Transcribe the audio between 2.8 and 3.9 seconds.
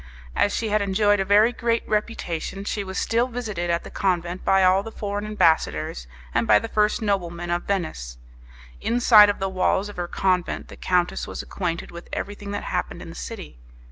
was still visited at